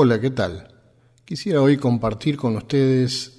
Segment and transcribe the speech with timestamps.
[0.00, 0.68] Hola, ¿qué tal?
[1.24, 3.32] Quisiera hoy compartir con ustedes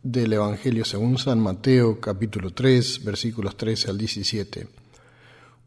[0.00, 4.68] del Evangelio según San Mateo capítulo 3 versículos 13 al 17.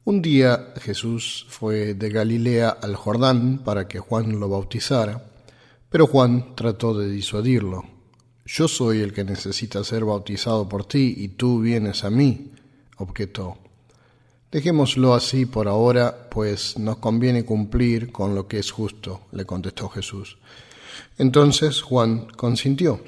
[0.05, 5.21] Un día Jesús fue de Galilea al Jordán para que Juan lo bautizara,
[5.89, 7.83] pero Juan trató de disuadirlo.
[8.45, 12.53] Yo soy el que necesita ser bautizado por ti y tú vienes a mí,
[12.95, 13.64] objetó.
[14.55, 19.89] Dejémoslo así por ahora, pues nos conviene cumplir con lo que es justo, le contestó
[19.89, 20.38] Jesús.
[21.17, 23.02] Entonces Juan consintió.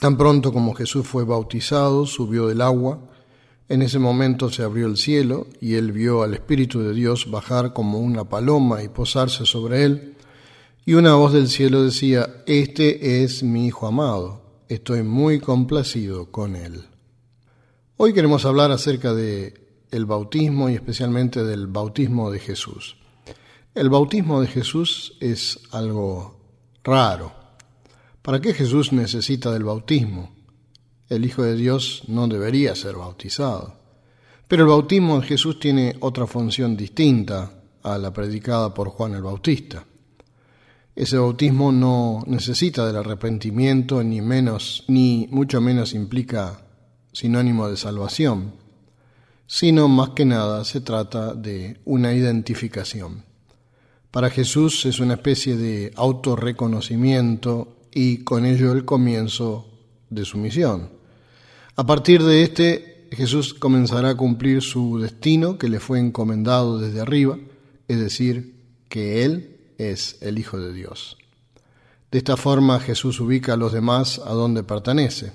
[0.00, 2.98] Tan pronto como Jesús fue bautizado, subió del agua.
[3.68, 7.72] En ese momento se abrió el cielo y él vio al Espíritu de Dios bajar
[7.72, 10.16] como una paloma y posarse sobre él.
[10.84, 16.56] Y una voz del cielo decía, Este es mi Hijo amado, estoy muy complacido con
[16.56, 16.86] él.
[17.96, 19.63] Hoy queremos hablar acerca de
[19.94, 22.96] el bautismo y especialmente del bautismo de Jesús.
[23.76, 26.40] El bautismo de Jesús es algo
[26.82, 27.32] raro.
[28.20, 30.34] ¿Para qué Jesús necesita del bautismo?
[31.08, 33.76] El Hijo de Dios no debería ser bautizado.
[34.48, 37.52] Pero el bautismo de Jesús tiene otra función distinta
[37.84, 39.86] a la predicada por Juan el Bautista.
[40.96, 46.66] Ese bautismo no necesita del arrepentimiento, ni menos, ni mucho menos implica
[47.12, 48.63] sinónimo de salvación
[49.46, 53.24] sino más que nada se trata de una identificación.
[54.10, 59.66] Para Jesús es una especie de autorreconocimiento y con ello el comienzo
[60.10, 60.90] de su misión.
[61.76, 67.00] A partir de este, Jesús comenzará a cumplir su destino que le fue encomendado desde
[67.00, 67.38] arriba,
[67.88, 68.54] es decir,
[68.88, 71.16] que Él es el Hijo de Dios.
[72.10, 75.32] De esta forma Jesús ubica a los demás a donde pertenece.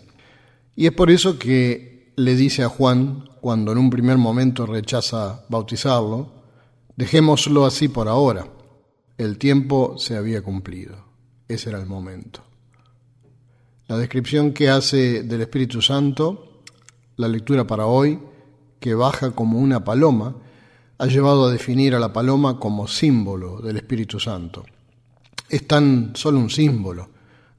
[0.77, 5.45] Y es por eso que le dice a Juan cuando en un primer momento rechaza
[5.49, 6.29] bautizarlo,
[6.95, 8.47] dejémoslo así por ahora.
[9.17, 11.05] El tiempo se había cumplido.
[11.47, 12.41] Ese era el momento.
[13.87, 16.61] La descripción que hace del Espíritu Santo,
[17.15, 18.19] la lectura para hoy,
[18.79, 20.35] que baja como una paloma,
[20.97, 24.65] ha llevado a definir a la paloma como símbolo del Espíritu Santo.
[25.49, 27.09] Es tan solo un símbolo,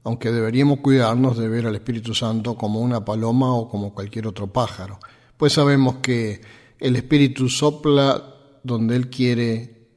[0.03, 4.47] aunque deberíamos cuidarnos de ver al Espíritu Santo como una paloma o como cualquier otro
[4.47, 4.99] pájaro
[5.41, 6.39] pues sabemos que
[6.77, 9.87] el Espíritu sopla donde Él quiere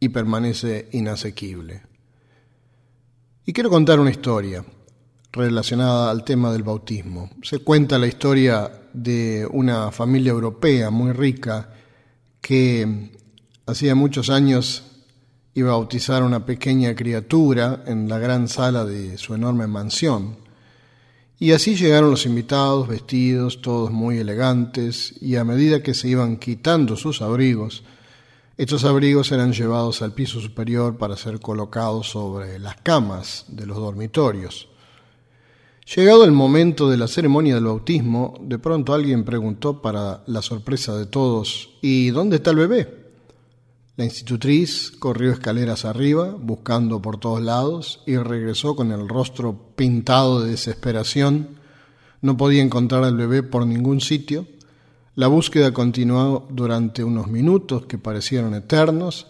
[0.00, 1.82] y permanece inasequible.
[3.44, 4.64] Y quiero contar una historia
[5.30, 7.28] relacionada al tema del bautismo.
[7.42, 11.70] Se cuenta la historia de una familia europea muy rica
[12.40, 13.10] que
[13.66, 14.84] hacía muchos años
[15.52, 20.47] iba a bautizar a una pequeña criatura en la gran sala de su enorme mansión.
[21.40, 26.36] Y así llegaron los invitados, vestidos, todos muy elegantes, y a medida que se iban
[26.36, 27.84] quitando sus abrigos,
[28.56, 33.76] estos abrigos eran llevados al piso superior para ser colocados sobre las camas de los
[33.76, 34.68] dormitorios.
[35.94, 40.96] Llegado el momento de la ceremonia del bautismo, de pronto alguien preguntó para la sorpresa
[40.96, 42.97] de todos, ¿y dónde está el bebé?
[43.98, 50.40] La institutriz corrió escaleras arriba, buscando por todos lados, y regresó con el rostro pintado
[50.40, 51.58] de desesperación.
[52.22, 54.46] No podía encontrar al bebé por ningún sitio.
[55.16, 59.26] La búsqueda continuó durante unos minutos que parecieron eternos,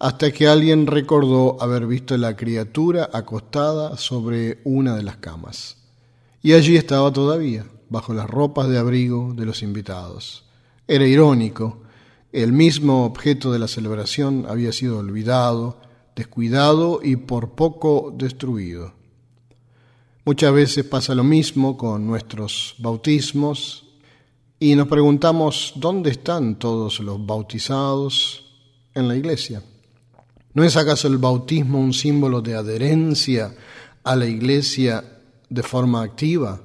[0.00, 5.76] hasta que alguien recordó haber visto a la criatura acostada sobre una de las camas.
[6.42, 10.44] Y allí estaba todavía, bajo las ropas de abrigo de los invitados.
[10.88, 11.82] Era irónico,
[12.32, 15.80] el mismo objeto de la celebración había sido olvidado,
[16.14, 18.92] descuidado y por poco destruido.
[20.24, 23.86] Muchas veces pasa lo mismo con nuestros bautismos
[24.60, 28.44] y nos preguntamos dónde están todos los bautizados
[28.94, 29.62] en la iglesia.
[30.52, 33.54] ¿No es acaso el bautismo un símbolo de adherencia
[34.04, 35.02] a la iglesia
[35.48, 36.60] de forma activa?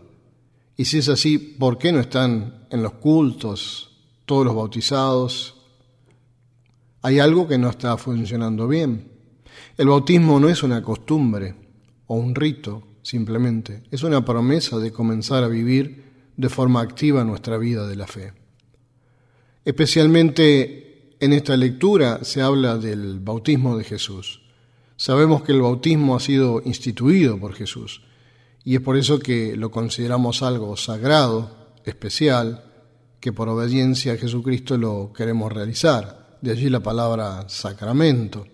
[0.75, 3.92] Y si es así, ¿por qué no están en los cultos
[4.25, 5.55] todos los bautizados,
[7.01, 9.11] hay algo que no está funcionando bien.
[9.77, 11.55] El bautismo no es una costumbre
[12.07, 16.03] o un rito, simplemente, es una promesa de comenzar a vivir
[16.37, 18.33] de forma activa nuestra vida de la fe.
[19.65, 24.41] Especialmente en esta lectura se habla del bautismo de Jesús.
[24.95, 28.01] Sabemos que el bautismo ha sido instituido por Jesús
[28.63, 32.72] y es por eso que lo consideramos algo sagrado, especial,
[33.23, 36.37] que por obediencia a Jesucristo lo queremos realizar.
[36.41, 38.45] De allí la palabra sacramento.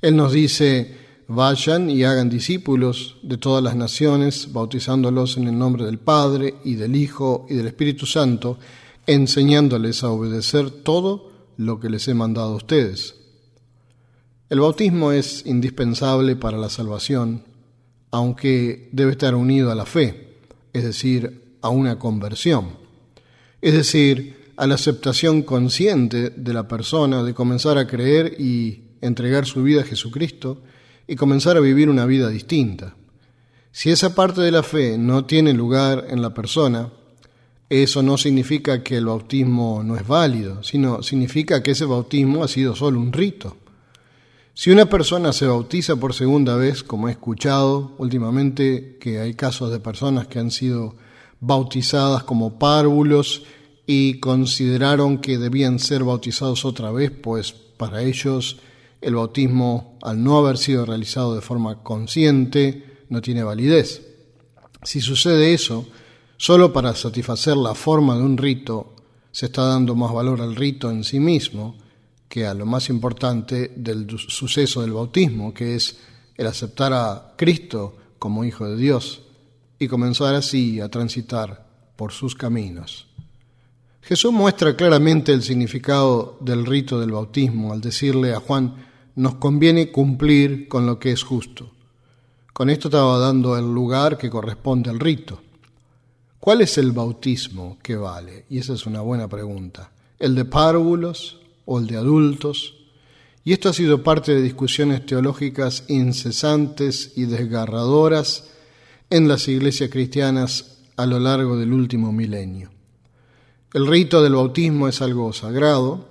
[0.00, 0.96] Él nos dice,
[1.26, 6.76] vayan y hagan discípulos de todas las naciones, bautizándolos en el nombre del Padre y
[6.76, 8.60] del Hijo y del Espíritu Santo,
[9.04, 13.16] enseñándoles a obedecer todo lo que les he mandado a ustedes.
[14.48, 17.42] El bautismo es indispensable para la salvación,
[18.12, 20.36] aunque debe estar unido a la fe,
[20.72, 22.86] es decir, a una conversión,
[23.60, 29.46] es decir, a la aceptación consciente de la persona de comenzar a creer y entregar
[29.46, 30.62] su vida a Jesucristo
[31.06, 32.96] y comenzar a vivir una vida distinta.
[33.70, 36.90] Si esa parte de la fe no tiene lugar en la persona,
[37.68, 42.48] eso no significa que el bautismo no es válido, sino significa que ese bautismo ha
[42.48, 43.56] sido solo un rito.
[44.54, 49.70] Si una persona se bautiza por segunda vez, como he escuchado últimamente que hay casos
[49.70, 50.96] de personas que han sido
[51.40, 53.44] bautizadas como párvulos
[53.86, 58.58] y consideraron que debían ser bautizados otra vez, pues para ellos
[59.00, 64.02] el bautismo, al no haber sido realizado de forma consciente, no tiene validez.
[64.82, 65.86] Si sucede eso,
[66.36, 68.94] solo para satisfacer la forma de un rito,
[69.30, 71.76] se está dando más valor al rito en sí mismo,
[72.28, 75.98] que a lo más importante del suceso del bautismo, que es
[76.36, 79.22] el aceptar a Cristo como Hijo de Dios
[79.78, 81.66] y comenzar así a transitar
[81.96, 83.06] por sus caminos.
[84.02, 88.86] Jesús muestra claramente el significado del rito del bautismo al decirle a Juan,
[89.16, 91.70] nos conviene cumplir con lo que es justo.
[92.52, 95.42] Con esto estaba dando el lugar que corresponde al rito.
[96.40, 98.46] ¿Cuál es el bautismo que vale?
[98.48, 99.90] Y esa es una buena pregunta.
[100.18, 102.76] ¿El de párvulos o el de adultos,
[103.44, 108.50] y esto ha sido parte de discusiones teológicas incesantes y desgarradoras
[109.10, 112.70] en las iglesias cristianas a lo largo del último milenio.
[113.72, 116.08] El rito del bautismo es algo sagrado,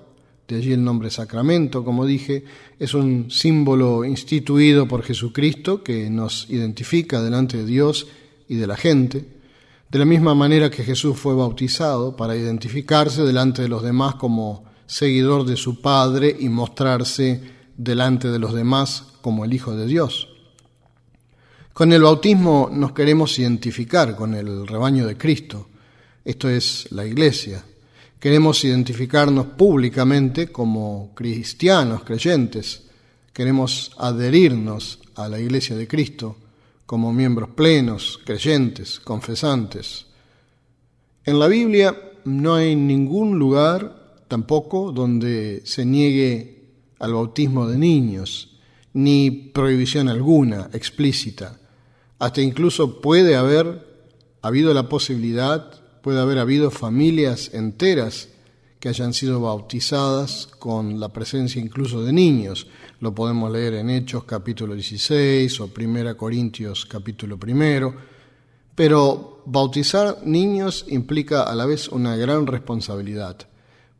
[0.47, 2.45] de allí el nombre sacramento, como dije,
[2.79, 8.07] es un símbolo instituido por Jesucristo que nos identifica delante de Dios
[8.47, 9.25] y de la gente,
[9.89, 14.63] de la misma manera que Jesús fue bautizado para identificarse delante de los demás como
[14.85, 17.41] seguidor de su Padre y mostrarse
[17.75, 20.29] delante de los demás como el Hijo de Dios.
[21.77, 25.67] Con el bautismo nos queremos identificar con el rebaño de Cristo,
[26.25, 27.63] esto es la Iglesia.
[28.19, 32.87] Queremos identificarnos públicamente como cristianos, creyentes.
[33.31, 36.37] Queremos adherirnos a la Iglesia de Cristo
[36.87, 40.07] como miembros plenos, creyentes, confesantes.
[41.25, 41.95] En la Biblia
[42.25, 48.57] no hay ningún lugar tampoco donde se niegue al bautismo de niños,
[48.93, 51.59] ni prohibición alguna explícita.
[52.19, 53.85] Hasta incluso puede haber
[54.41, 55.71] habido la posibilidad,
[56.01, 58.29] puede haber habido familias enteras
[58.79, 62.67] que hayan sido bautizadas con la presencia incluso de niños.
[62.99, 67.93] Lo podemos leer en Hechos capítulo 16 o Primera Corintios capítulo primero.
[68.75, 73.47] Pero bautizar niños implica a la vez una gran responsabilidad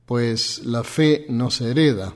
[0.08, 2.14] pues la fe no se hereda,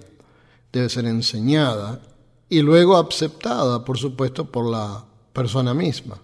[0.71, 2.01] debe ser enseñada
[2.47, 6.17] y luego aceptada, por supuesto, por la persona misma.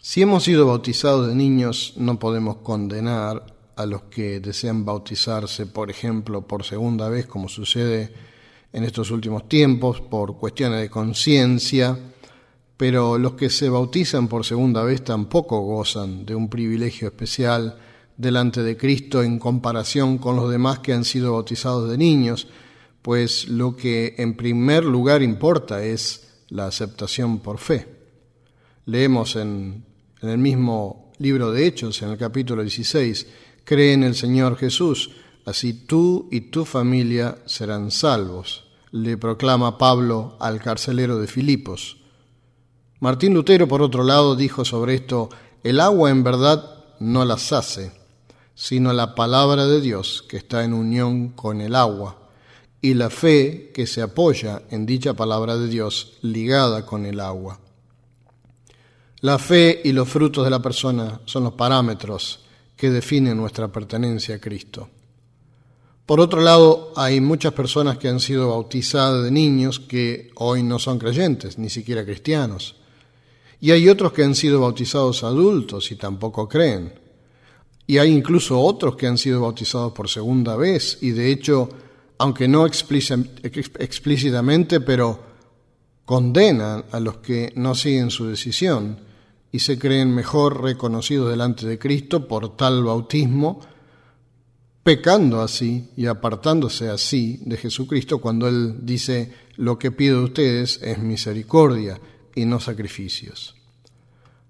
[0.00, 3.44] Si hemos sido bautizados de niños, no podemos condenar
[3.76, 8.12] a los que desean bautizarse, por ejemplo, por segunda vez, como sucede
[8.72, 11.98] en estos últimos tiempos, por cuestiones de conciencia,
[12.76, 17.78] pero los que se bautizan por segunda vez tampoco gozan de un privilegio especial
[18.16, 22.48] delante de Cristo en comparación con los demás que han sido bautizados de niños,
[23.02, 27.95] pues lo que en primer lugar importa es la aceptación por fe.
[28.88, 29.84] Leemos en,
[30.22, 33.26] el mismo libro de Hechos, en el capítulo 16,
[33.64, 35.10] cree en el Señor Jesús,
[35.44, 41.96] así tú y tu familia serán salvos, le proclama Pablo al carcelero de Filipos.
[43.00, 45.30] Martín Lutero, por otro lado, dijo sobre esto,
[45.64, 47.90] el agua en verdad no las hace,
[48.54, 52.30] sino la palabra de Dios que está en unión con el agua
[52.80, 57.65] y la fe que se apoya en dicha palabra de Dios ligada con el agua.
[59.20, 62.40] La fe y los frutos de la persona son los parámetros
[62.76, 64.88] que definen nuestra pertenencia a Cristo.
[66.04, 70.78] Por otro lado, hay muchas personas que han sido bautizadas de niños que hoy no
[70.78, 72.76] son creyentes, ni siquiera cristianos.
[73.60, 76.92] Y hay otros que han sido bautizados adultos y tampoco creen.
[77.86, 81.68] Y hay incluso otros que han sido bautizados por segunda vez y de hecho,
[82.18, 85.20] aunque no explícitamente, pero
[86.06, 89.00] condenan a los que no siguen su decisión
[89.52, 93.60] y se creen mejor reconocidos delante de Cristo por tal bautismo,
[94.82, 100.80] pecando así y apartándose así de Jesucristo cuando Él dice, lo que pido de ustedes
[100.80, 102.00] es misericordia
[102.36, 103.56] y no sacrificios.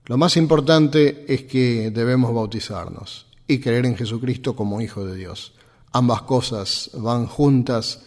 [0.05, 5.55] Lo más importante es que debemos bautizarnos y creer en Jesucristo como Hijo de Dios.
[5.93, 8.03] Ambas cosas van juntas,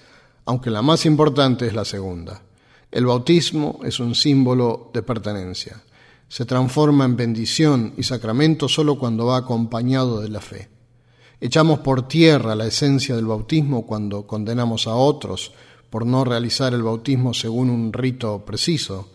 [0.45, 2.43] aunque la más importante es la segunda.
[2.91, 5.83] El bautismo es un símbolo de pertenencia.
[6.27, 10.69] Se transforma en bendición y sacramento solo cuando va acompañado de la fe.
[11.39, 15.51] Echamos por tierra la esencia del bautismo cuando condenamos a otros
[15.89, 19.09] por no realizar el bautismo según un rito preciso,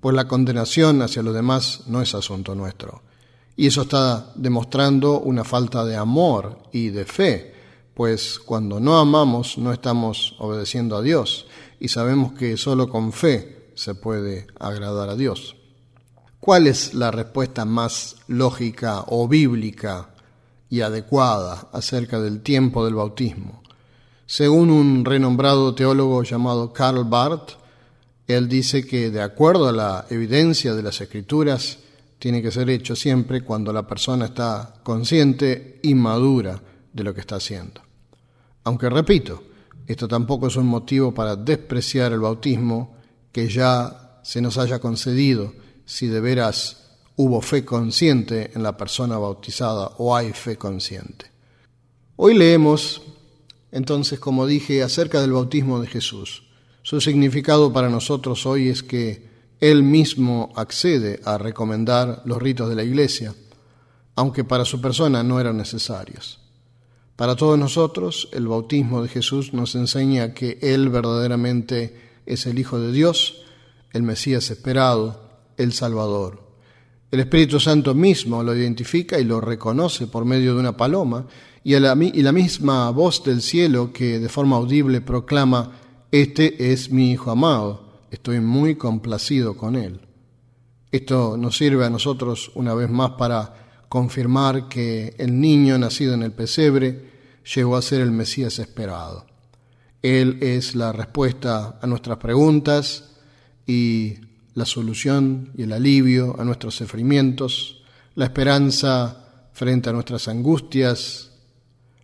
[0.00, 3.02] pues la condenación hacia los demás no es asunto nuestro.
[3.56, 7.51] Y eso está demostrando una falta de amor y de fe,
[7.94, 11.46] pues cuando no amamos no estamos obedeciendo a Dios
[11.78, 15.56] y sabemos que solo con fe se puede agradar a Dios.
[16.40, 20.10] ¿Cuál es la respuesta más lógica o bíblica
[20.68, 23.62] y adecuada acerca del tiempo del bautismo?
[24.26, 27.52] Según un renombrado teólogo llamado Karl Barth,
[28.26, 31.78] él dice que de acuerdo a la evidencia de las escrituras,
[32.18, 37.20] tiene que ser hecho siempre cuando la persona está consciente y madura de lo que
[37.20, 37.80] está haciendo.
[38.64, 39.42] Aunque repito,
[39.86, 42.96] esto tampoco es un motivo para despreciar el bautismo
[43.32, 45.52] que ya se nos haya concedido
[45.84, 51.30] si de veras hubo fe consciente en la persona bautizada o hay fe consciente.
[52.16, 53.02] Hoy leemos,
[53.70, 56.44] entonces, como dije, acerca del bautismo de Jesús.
[56.82, 59.28] Su significado para nosotros hoy es que
[59.60, 63.34] Él mismo accede a recomendar los ritos de la Iglesia,
[64.14, 66.41] aunque para su persona no eran necesarios.
[67.16, 72.80] Para todos nosotros, el bautismo de Jesús nos enseña que Él verdaderamente es el Hijo
[72.80, 73.42] de Dios,
[73.92, 76.42] el Mesías esperado, el Salvador.
[77.10, 81.26] El Espíritu Santo mismo lo identifica y lo reconoce por medio de una paloma
[81.62, 85.72] y, la, y la misma voz del cielo que de forma audible proclama
[86.10, 90.00] este es mi Hijo amado, estoy muy complacido con él.
[90.90, 96.22] Esto nos sirve a nosotros una vez más para confirmar que el niño nacido en
[96.22, 97.10] el pesebre
[97.54, 99.26] llegó a ser el Mesías esperado.
[100.00, 103.10] Él es la respuesta a nuestras preguntas
[103.66, 104.14] y
[104.54, 107.82] la solución y el alivio a nuestros sufrimientos,
[108.14, 111.32] la esperanza frente a nuestras angustias,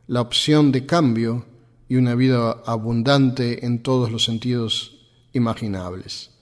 [0.09, 1.47] la opción de cambio
[1.88, 6.33] y una vida abundante en todos los sentidos imaginables,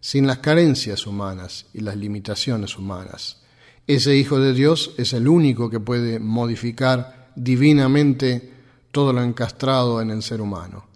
[0.00, 3.45] sin las carencias humanas y las limitaciones humanas.
[3.86, 8.50] Ese Hijo de Dios es el único que puede modificar divinamente
[8.90, 10.86] todo lo encastrado en el ser humano.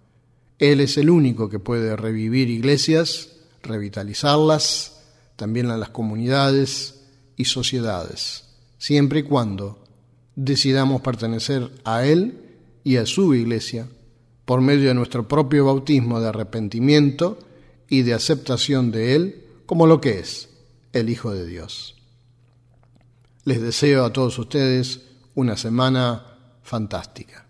[0.59, 5.03] Él es el único que puede revivir iglesias, revitalizarlas,
[5.37, 7.03] también a las comunidades
[7.37, 8.45] y sociedades,
[8.79, 9.85] siempre y cuando
[10.35, 13.87] decidamos pertenecer a Él y a su iglesia
[14.45, 17.39] por medio de nuestro propio bautismo de arrepentimiento
[17.89, 20.49] y de aceptación de Él como lo que es,
[20.93, 22.00] el Hijo de Dios.
[23.51, 25.01] Les deseo a todos ustedes
[25.35, 26.25] una semana
[26.63, 27.50] fantástica.